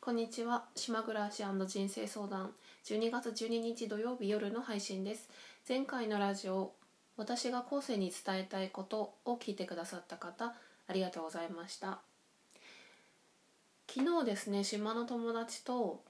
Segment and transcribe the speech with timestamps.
[0.00, 0.64] こんにちは。
[0.74, 2.52] 島暮らし人生相談。
[2.84, 5.28] 12月12日土曜日夜の配信です。
[5.68, 6.72] 前回のラジオ
[7.16, 10.54] 私が後世に伝えたいことを聞いてくださった方
[10.86, 11.98] ありがとうございました。
[13.92, 16.00] 昨日ですね島の友達と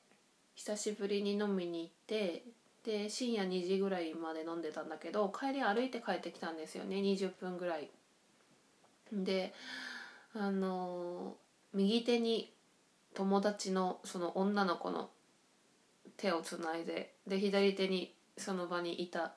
[0.54, 2.44] 久しぶりに飲みに行って
[2.84, 7.88] で深夜2時ぐらいまで飲んでたんだけど帰り歩いて帰ってきたんですよね20分ぐらい。
[9.12, 9.54] で
[10.34, 11.34] あの
[11.72, 12.52] 右手に
[13.18, 15.10] 友達のその女の子の
[16.16, 19.32] 手をつないでで左手にその場にいた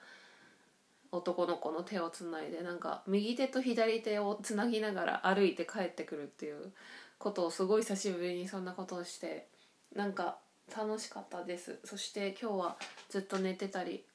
[1.12, 6.72] 男の子の手をつないでなんか右手と左手をつなぎながら歩いて帰ってくるっていう
[7.18, 9.48] ことをすごい久しぶりにそんなことをして
[9.96, 10.38] なんか
[10.78, 11.80] 楽しかったです。
[11.84, 12.78] そして今日は
[13.10, 14.06] ずっと寝てたり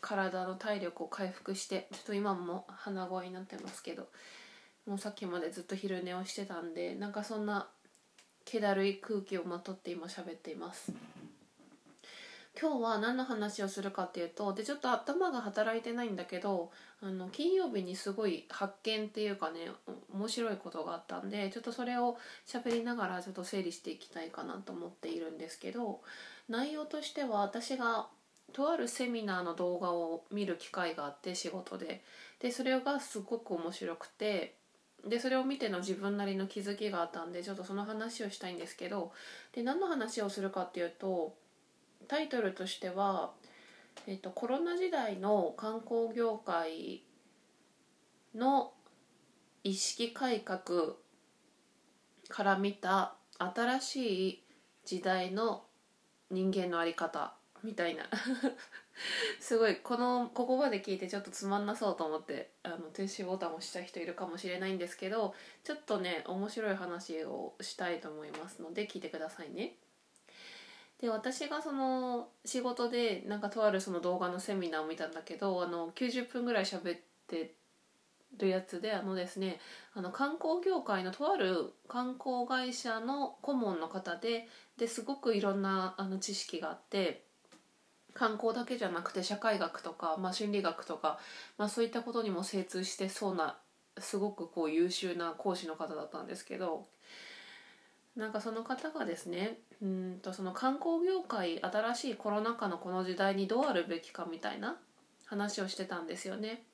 [0.00, 4.06] 体の体力を回復してちょっと今も鼻声になってますけど
[4.86, 7.66] もうさっきまでずっと昼寝をしてたんでなんかそんな
[8.50, 10.92] 気だるい空気をまとって今喋っています。
[12.60, 19.68] 今日は何の話をするかっていうとでちょっと頭が働いてないんだけどあの金曜日にすごい発見っていうかね
[20.12, 26.00] 面白いことがあったんでちょっとそれを喋りながらちょっと整理していきたいかなと思っているんですけど
[26.48, 28.08] 内容としては私が
[28.52, 32.02] とあるセミナーの動画を見る機会があって仕事で。
[32.40, 34.54] でそれがすごく面白くて
[35.06, 39.12] でそれを見ての自分なりの気づきがあったんでちょっとその話をしたいんですけど
[39.52, 41.34] で何の話をするかっていうと
[42.08, 43.32] タイトルとしては、
[44.06, 47.02] えっと、コロナ時代の観光業界
[48.34, 48.72] の
[49.62, 50.94] 意識改革
[52.28, 54.44] から見た新しい
[54.84, 55.64] 時代の
[56.30, 58.04] 人間の在り方みたいな。
[59.40, 65.34] すごいこのここまで聞いてちょっとつまんなそうと思ってあの停止ボタンを押した人いるかもしれないんですけど
[65.64, 69.76] ちょっとね面白い話をしたいと思いますので聞いてくださいね。
[71.00, 77.54] で私がその仕事でなんかとあるその動画のセミナーを見たんだけどあの90分ぐらい喋って
[78.36, 79.60] るやつであのですね
[79.94, 84.46] あの観光業界のとある観光会社の顧問の方で
[84.76, 87.24] ですごくいろんなあの知識があって
[88.14, 91.18] 観光だけじゃなくて社会学とか、まあ、心理学とか、
[91.58, 93.58] まあ、そういったことにも精通してそうな
[93.98, 96.86] すごくこう優秀な講師の方だったんですけど
[98.16, 104.76] なんかその方がですねうんとその観光業界新しいコロナ禍のこの時代にどうあるべきかみたいな
[105.26, 106.64] 話をしてたんですよね。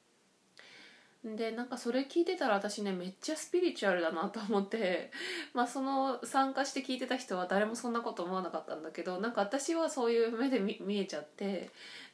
[1.35, 5.11] でなんかそれ聞いてたら私ねめっちゃスピリチュアルだなと思って
[5.55, 11.71] まあその参加して聞いてた人は誰もそんなこと思わなかったんだけどなんか私はそういう目で見えちゃって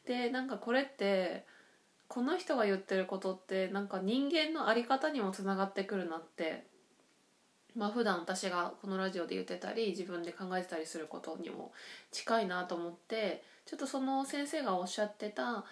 [0.06, 1.44] でなんかこれって
[2.08, 6.64] この人が言ってることってなんか人間の在り方にもつながってくるなって
[7.76, 11.72] まあ普段私がこのラジオで言ってたり自分で考えてたりすることにも
[12.10, 15.64] 近いなと思ってちょっとその先生がおっしゃってた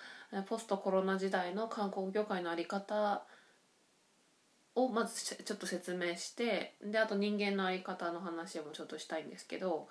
[0.49, 3.23] ポストコロナ時代の観光業界の在り方
[4.75, 9.89] をまずちょっと説明してであと人間の在り方の話もちょっとしたいんですけど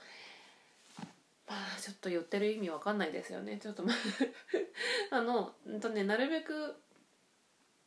[1.47, 3.57] まあちょっと言ってる意味わかんないですよね。
[3.57, 3.83] ちょっと
[5.11, 6.75] あのんとねなるべく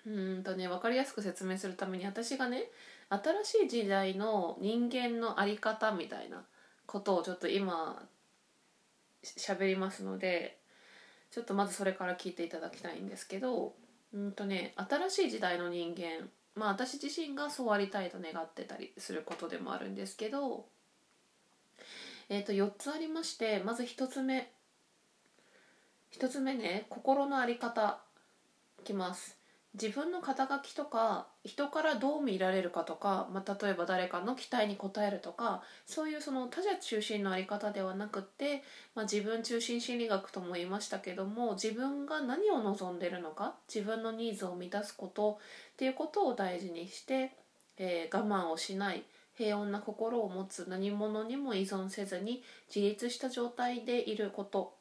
[0.05, 2.71] うんとね分かりやすく説明するために私がね
[3.13, 6.45] 新しい時代の人間の在り方みたいな
[6.87, 8.03] ことをちょっと今
[9.23, 10.59] 喋りますので
[11.31, 13.75] ちょっとまずそれから聞いていただきたいんですけど
[14.15, 20.67] うんとね新しい時代の人間まあ私自身がそうありたいと願ってたりすることでもあるんですけど
[22.29, 24.51] えー、と4つありましてまず1つ目。
[26.19, 28.01] 1つ目ね心の在り方。
[28.85, 29.42] きます。
[29.75, 38.63] 自分の肩書きとか人からどう見られるかとか、まあ、例えば誰かの期待に応えるとかそういうその他者中心の在り方ではなくって、
[38.95, 45.39] まあ、自分中心心理学とも言いましたけども自分が何を望んでるのか自分のニーズを満たすこと
[45.73, 47.33] っていうことを大事にして、
[47.79, 49.03] えー、我慢をしない
[49.39, 52.43] 平穏な心を持つ何者にも依存せずに
[52.75, 54.75] 自立した状態でいること。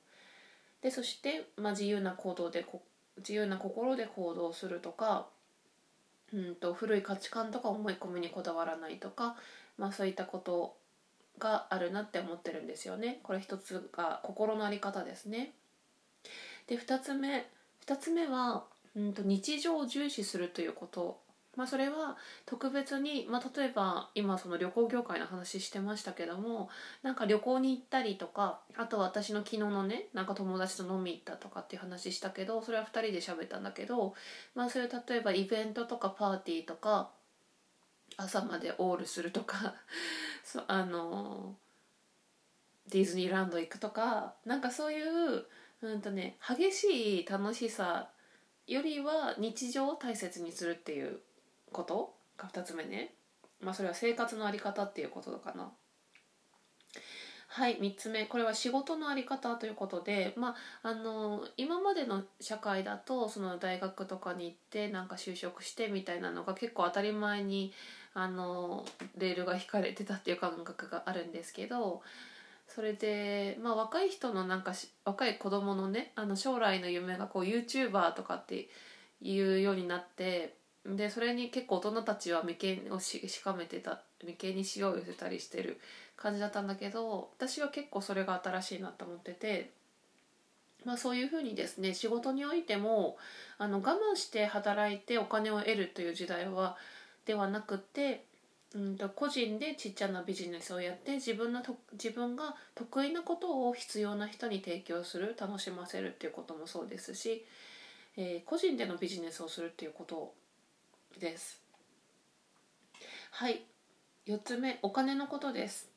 [0.81, 2.65] でそして、まあ、自由な行動で
[3.21, 5.27] 自由な心で行動するとか
[6.33, 9.35] うんと古い価値観とか思い込みにこだわらないとか、
[9.77, 10.75] まあ、そういったこと
[11.39, 13.19] があるなって思ってるんですよね。
[13.23, 15.53] これ一つが心の在り方ですね。
[16.68, 17.47] で2つ目
[17.85, 18.65] 2つ目は、
[18.95, 21.19] うんと日常を重視するということ
[21.57, 26.69] まあ、それは特別に、まあ、例えば今その旅行業界の話してましたけども
[27.03, 34.13] なんか旅行に行ったりとかあと私の昨日のねなんか友達と飲み行ったとかっていう話したけどそれは2人で喋ったんだけど、
[34.56, 37.09] まあ、そういう例えばイベントとかパーティーとか
[38.15, 39.75] 朝までオールするとか
[40.45, 41.56] そあの
[42.89, 45.45] ディズニーランド行くとかなんかそういう
[45.81, 48.09] うんとね激しい楽しさ
[48.68, 51.19] よりは日常を大切にするっていう
[51.71, 53.13] ことが2つ目ね。
[53.62, 55.71] まあそれは生活の在り方っていうことかな。
[57.47, 58.25] はい3つ目。
[58.25, 67.73] これは仕事の在り方ということで、まあ、あの今までの社会だとその大学とかに行ってなんか就職してみたいなのが結構当たり前に
[68.13, 68.85] あの
[69.18, 72.01] レールが引かれてたっていう感覚があるんですけど
[72.68, 74.73] それで、まあ、若い人のなんか
[75.03, 78.69] 若い子供のねあの将来の夢がこう YouTuber とかって
[79.21, 80.56] いうようになって
[80.86, 85.80] でそれに結構大人たちは眉間をしかめてた眉間に塩を寄せたりしてる
[86.16, 89.72] 感じだったんだけど私は結構それが新しいなと思ってて。
[90.83, 93.18] まあ、そういうふうにですね仕事においても
[93.60, 96.75] あの我慢して働いてお金を得るという時代は
[97.25, 98.25] ではなくて
[98.74, 107.45] うんと個人でちっちゃなビジネスをやって自分のと自分が得意なことを必要な人に提供する楽しませるっていうこともそうですし、
[108.16, 110.33] えー、個人でのビジネスをするっていうこと
[111.21, 111.62] です。
[113.31, 113.63] はい。
[114.27, 115.89] 4つ目お金のことです。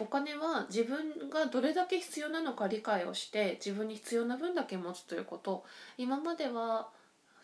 [0.00, 5.64] お金は自分がどれだけ必要なのか理解をして自分に必要な分だけ持つということ。
[5.98, 6.88] 今までは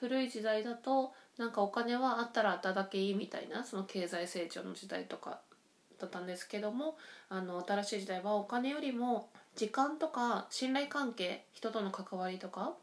[0.01, 5.41] 古い時代だとなんかお金はあったらあっただけいいみたいなその経済成長の時代とか
[5.99, 6.97] だったんですけども
[7.29, 12.75] あの新しい時代はお金よりも時間とか信頼関係人との関わりとか、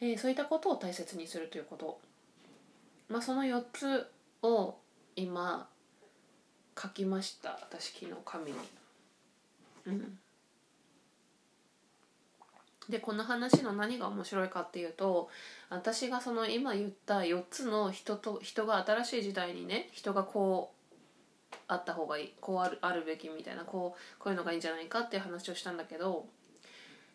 [0.00, 2.00] えー、そういったことを大切にするということ。
[3.08, 4.10] まあ、その4つ
[4.42, 4.76] を
[5.16, 5.68] 今
[6.80, 8.58] 書きました私昨日紙に。
[9.86, 10.18] うん、
[12.88, 15.30] でこの話の何が面白いかっていうと
[15.70, 26.26] 私がその今言った4つの人と人が新しい時代にね人がこうあった方がいいこうあるあるべきみたいなこうこういうのがいいんじゃないかっていう話をしたんだけど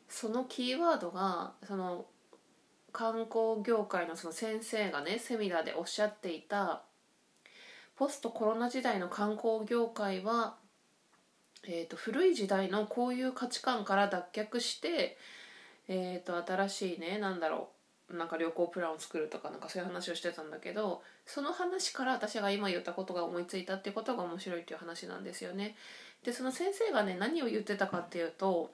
[0.09, 2.05] そのキーワードがその
[2.93, 6.83] 観光業界のその先生がねセミナーでおっしゃっていた
[7.97, 10.55] ポストコロナ時代の観光業界は、
[11.63, 15.17] えーと、古い時代のこういう価値観から脱却して、
[15.87, 17.69] えーと、新しいね何だろ
[18.09, 25.75] うなんか旅行プランを作るとかなんかそういう話をしてたんだけどその話から私が今言ったことが思いついたっていうことが面白いっていう話なんですよね。
[26.23, 28.71] でその先生がね何を言ってたかっていうと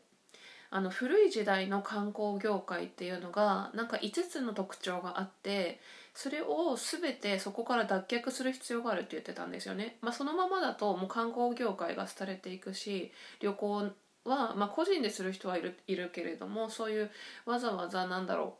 [0.71, 5.80] あの古い時代の観光業界っていうのがなんか5つの特徴があって
[6.13, 9.98] それを全てそこから脱却する必要があるって言ってたんですよね。
[10.01, 13.92] まあ、そのままだともう観光業界が廃れていくし旅行
[14.25, 17.10] は、まあ、個人でする人はいるいるけれどもそういう
[17.45, 18.57] わざわざなんだろ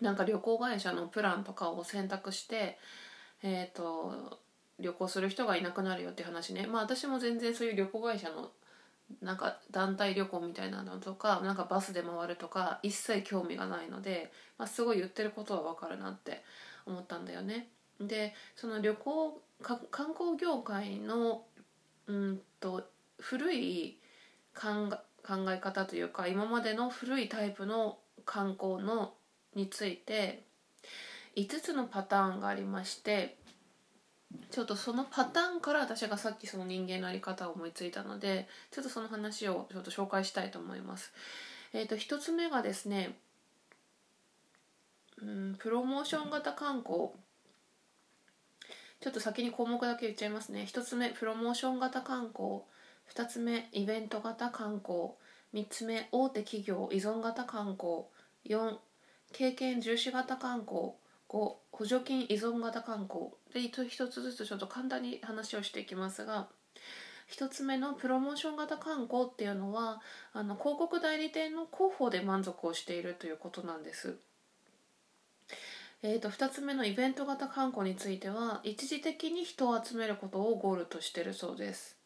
[0.00, 2.78] うなんか旅行会社のプランとかを選択して
[3.42, 4.38] えっ、ー、と
[4.78, 8.50] 旅行する人がいなくなるよって話ねまあ私も全然そういう旅行会社の
[9.22, 16.42] なんか団体旅行みたいなのとかなんかバスで回るとか一切興味がないので、まあ、すごい言ってることは分かるなって
[16.86, 17.68] 思ったんだよね。
[18.00, 19.78] でその旅行観
[20.14, 21.42] 光業界の
[22.06, 22.84] うんと
[23.18, 23.98] 古い
[24.54, 24.88] 考
[25.50, 29.14] え方というか今までの古いタイプの観光の
[29.54, 30.44] について
[31.36, 33.37] 5つのパターンがありまして
[34.50, 41.12] ちょっとそのパターンから私がさっきその人間の在り方を思いついたのでちょっとその話をちょっと紹介したいと思います。
[41.72, 43.16] えーと、1つ目がですね、
[45.20, 47.10] うん、プロモーション型観光。
[49.00, 50.66] ちょっと先に項目だけ言っちゃいますね。
[50.68, 52.62] 1つ目プロモーション型観光。
[53.14, 55.10] 2つ目イベント型観光。
[55.54, 58.04] 3つ目大手企業依存型観光。
[58.46, 58.76] 4
[59.32, 60.92] 経験重視型観光。
[61.28, 66.48] 5補助金依存型観光で一つずつちょっと簡単に話をしていきますが
[67.30, 70.00] 1つ目のプロモーション型観光っていうのは
[70.32, 74.16] あの広告代理店の広報で満足をしているということなんです。
[76.02, 81.97] えーと、2つ目のイベント型観光については一時的に人を集めることをゴールとしているそうです。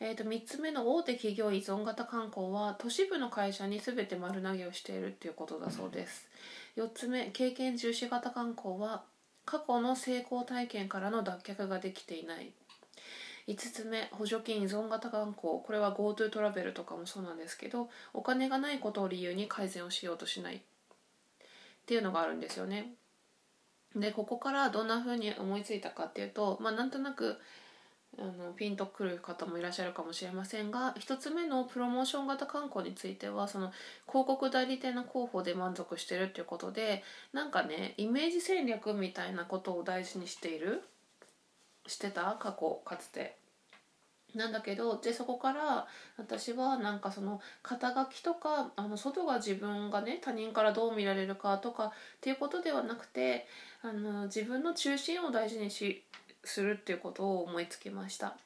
[0.00, 6.28] えーと、3つ目の大手企業依存型観光は都市部の会社に全て丸投げをしているっていうことだそうです。
[6.76, 9.04] 4つ目経験重視型観光は
[9.44, 12.52] 過去の成功体験からの脱却ができていない。
[13.48, 15.60] 5つ目補助金依存型観光。
[15.64, 20.56] これは GoTo トラベルとかもそうなんですけどお金がないことを理由に改善をしようとしない。
[20.56, 20.60] っ
[21.86, 22.92] ていうのがあるんですよね。
[23.96, 27.38] でここからどんな風に思いついたかっていうとまあなんとなく
[28.16, 33.70] あのピンとくる方もいらっしゃるかもしれませんが1つ目のプロモーション型観光についてはその
[34.08, 40.82] 広告代理店の候補で満足してるっていうことでなんかねイメージ戦略みたいなことを大事にしている
[41.86, 43.36] してた過去かつて。
[44.34, 45.86] なんだけどでそこから
[46.18, 53.46] 私はなんかその肩書きとかあの外が自分がね他人からどう見られるかとかっていうことではなくて
[53.82, 56.04] あの自分の中心を大事にし
[56.44, 58.36] するっていうことを思いつきました。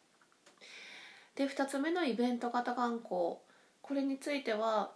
[1.34, 3.36] で2つ目のイベント型観光
[3.80, 4.90] これについては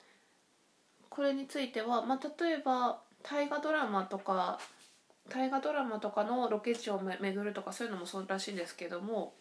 [1.09, 4.59] これについては、まあ、例えば大河ドラマとか
[5.31, 9.33] 大河ドラマとかのロケ地を巡るとかそういうのもそうらしいんですけども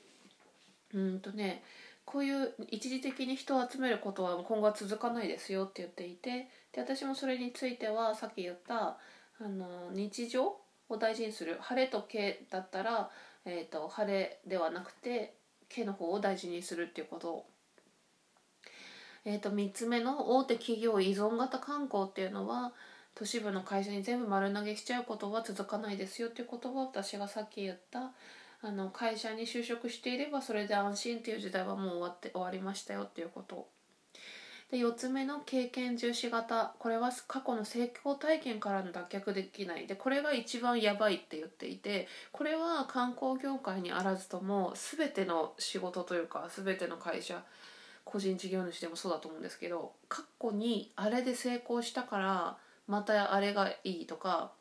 [0.94, 1.64] うんとね
[2.06, 8.98] こういう一時的に人を集めることは今後は続かないですよって言っていてで私もそれについてはさっき言った
[9.40, 10.56] あの日常
[10.88, 13.10] を大事にする晴れと毛だったら、
[13.46, 15.36] えーと、晴れではなくて
[15.70, 17.46] 毛の方を大事にするっていうこと。
[19.24, 22.74] えーと、と3つ目の大手企業依存型観光っていうのは
[23.16, 28.12] 都市部の会社に全部丸投げしちゃうことは続かないですよっていうことは私がさっき言った
[28.62, 33.68] あの会社に就職していればそれで安心っていう時代はもう終わって終わりましたよっていうこと
[34.75, 36.74] で4つ目の経験重視型。
[36.79, 39.88] これは過去の成功体験からの脱却できない。
[39.88, 47.41] でこれが一番やばいって言っていてこれは観光業界にあらずとも全ての仕事というか全ての会社
[48.03, 54.51] 個人事業主でもそうだと思うんですけど過去にあれで成功したからまたあれがいいとか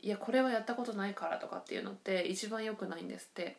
[0.00, 3.58] いやこれはやったことないからとかっていうのって一番良くないんですって。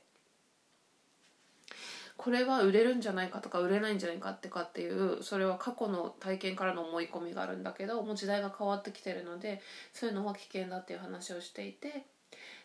[2.19, 9.61] これは売れるんじゃないかとか売れないんじゃないかってかっていうそれは過去の体験からの思い込みがあるんだけどもう時代が変わってきてるので
[9.93, 12.03] そういうのは危険だっていう話をしていて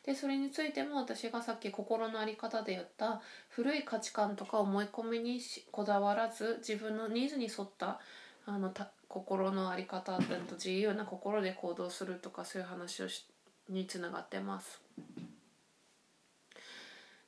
[0.05, 8.01] でそれについても私がさっき心の在り方で言った古い価値観とか思い込みにこだわらず自分のニーズに沿った
[8.47, 8.73] あの
[9.07, 10.23] 心の在り方と
[10.55, 13.25] 自由な心で行動するとかそういう話をし
[13.69, 14.83] につながってます。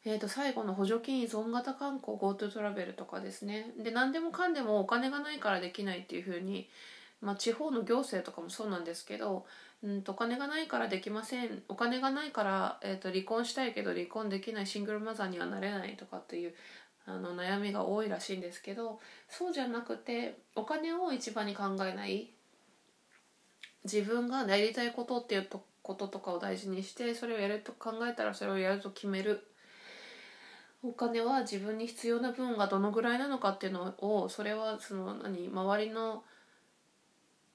[0.08, 3.72] えー、と最後の補助金依存型観光 GoTo トラベルとかですね。
[3.76, 6.70] で何でもかんでもお金がないからできないっていうふうに、
[7.20, 9.46] まあ、地方の行政とかもそうなんですけど、
[9.82, 16.54] うんと、お金がないからできませんお金がないから、えー、と離婚したいけど離婚できないシングルマザーにはなれないとかっていう
[17.04, 22.30] あの悩みが多いらしいんですけどそうじゃなくてお金を一番に考えない
[23.82, 29.48] 自分がやりたいことっていうとこととかを大事にしてそれをやると考えたらそれをやると決める。
[30.88, 36.23] お金は自分に必要な分がどのぐらいなのかっていうのをそれはその何周りの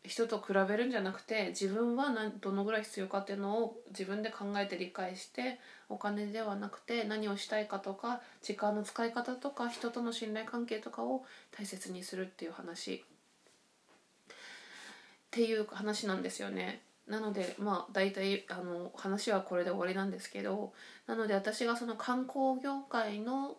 [0.04, 5.60] 人と比べるんじゃなくて自分は何どのぐらい必要かっていうのを自分で考えて理解して
[5.90, 11.24] お金ではなくて何をしたいかとか時間の使い方とか人との信頼関係とかを
[11.58, 13.06] 大切にするっていう話
[14.26, 14.34] っ
[15.30, 16.82] ていう話なんですよね。
[17.12, 20.72] なのでまあ大体あの話はこれで終わりなんですけど
[21.08, 23.58] なので私がその観光業界の、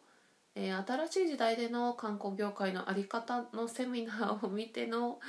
[0.55, 5.21] えー、新しい時代での観光業界の在り方のセミナーを見ての、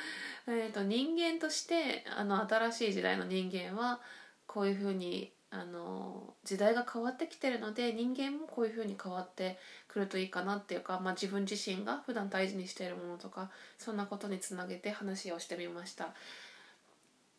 [0.47, 3.99] えーと、人間としてあの新しい時代の人間は
[4.47, 16.15] こういうふうにあの時代が変わってきてるので人間もこういうふうに変わってくるといいかなっていうか、まあ、自分自身が普段大事にしているものとかそんなことにつなげて話をしてみました。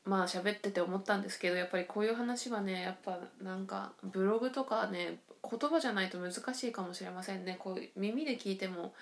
[0.05, 7.57] まあ喋ってて思ったんですけどやっぱりこういう話はねやっぱなんかブログとかね言葉じゃないと難しいかもしれませんね。
[7.59, 8.93] こう耳で聞いても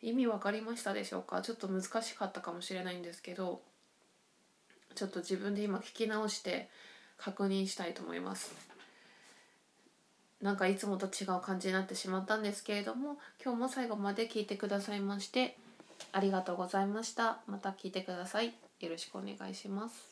[0.00, 1.42] 意味分かりましたでしょうか？
[1.42, 3.60] ちょっと難しかったかもしれないんですけど
[4.94, 6.68] ちょっと自分で今聞き直して
[7.18, 8.54] 確認したいと思います。
[10.40, 15.56] なんかいつもと違う感じになってしまったんですけれども今日も最後まで聞いてくださいまして
[16.10, 17.38] ありがとうございました。
[17.46, 18.54] また聞いてください。
[18.80, 20.11] よろしくお願いします。